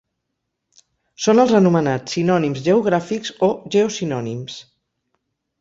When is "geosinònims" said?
3.77-4.61